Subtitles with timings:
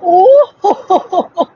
[0.00, 0.24] お
[0.60, 1.48] ほほほほ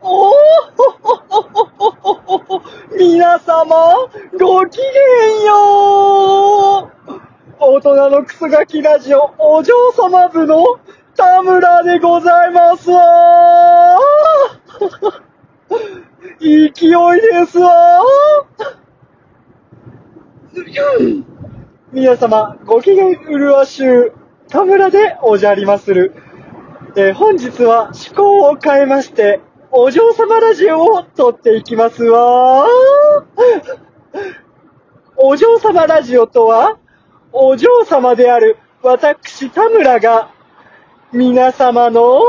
[0.00, 0.30] お
[0.76, 2.62] ほほほほほほ
[2.96, 4.08] 皆様、
[4.38, 7.20] ごきげんよう
[7.60, 10.64] 大人のくすがきラジオ、お嬢様部の
[11.16, 13.98] 田村でございますわ
[16.40, 18.02] 勢いですわ
[21.92, 24.12] 皆様、ご機嫌うるわしゅう、
[24.48, 26.14] 田村でおじゃりまする。
[26.96, 29.40] えー本日は趣向を変えまして、
[29.70, 32.66] お嬢様ラジオを撮っていきますわ。
[35.16, 36.78] お嬢様ラジオとは、
[37.32, 40.32] お嬢様である私田村が、
[41.12, 42.22] 皆様の、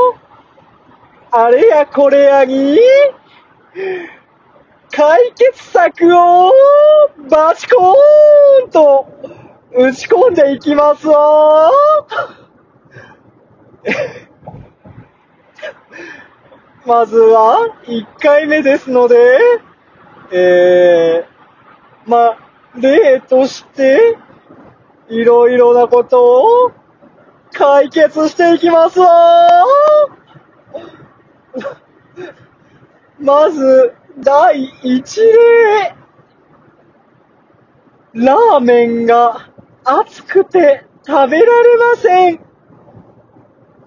[1.30, 2.78] あれやこれやに、
[4.92, 6.52] 解決策を
[7.30, 9.06] バチコーンと
[9.72, 11.70] 打ち込んでいきますわ。
[16.86, 19.16] まずは1回目ですので、
[20.32, 22.38] えー、ま、
[22.74, 24.16] 例として、
[25.08, 26.72] いろいろなことを
[27.52, 29.08] 解決していきますわ
[33.18, 35.94] まず、第一例。
[38.12, 39.50] ラーメンが
[39.84, 42.40] 熱くて食べられません。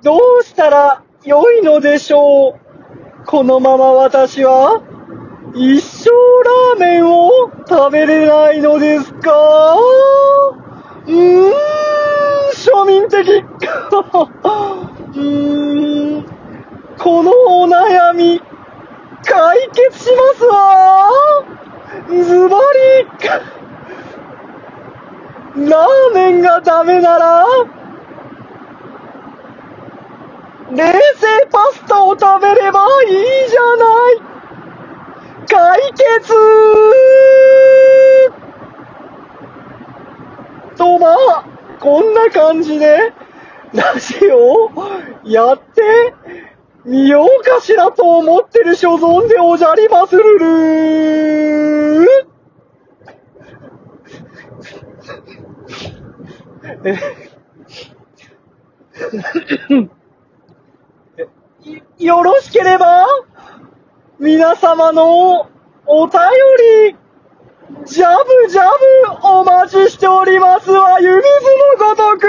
[0.02, 2.63] どうしたら良いのでしょう？
[3.26, 4.82] このまま私は
[5.56, 7.30] 一生ラーメンを
[7.68, 9.76] 食べれないのですか？
[11.08, 11.52] うーん、
[12.54, 13.28] 庶民的。
[15.16, 16.26] うーん、
[16.98, 18.42] このお悩み、
[19.26, 21.10] 解決しますわ。
[22.24, 22.58] ズバ
[25.56, 25.70] リ。
[25.70, 27.46] ラーメンがダメなら、
[30.76, 33.16] 冷製パスタを食べればいい
[33.48, 34.34] じゃない。
[35.48, 36.34] 解決。
[40.76, 41.46] とまあ、
[41.80, 43.14] こんな感じで、
[43.72, 44.72] ラジオを
[45.24, 46.16] やって
[46.86, 50.48] みようかしらと思ってる所存でおじゃりまするる。
[59.84, 59.90] ー
[62.04, 63.08] よろしければ、
[64.20, 65.50] 皆様の
[65.86, 66.20] お便
[66.92, 66.98] り、
[67.86, 68.08] ジャ
[68.44, 68.64] ブジャ
[69.22, 71.24] ブお待ちしておりますわ、湯水
[71.80, 72.28] のごとく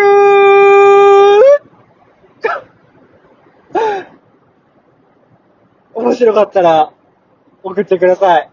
[5.94, 6.92] 面白かったら、
[7.64, 8.50] 送ってください。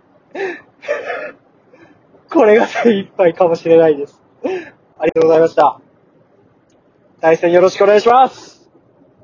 [2.32, 4.20] これが精一杯かもしれないです。
[4.98, 5.80] ありがとうございました。
[7.20, 8.51] 対戦よろしくお願いします